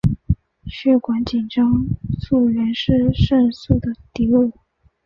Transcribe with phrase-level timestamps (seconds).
[0.65, 1.85] 血管紧张
[2.19, 4.51] 素原是肾素的底物。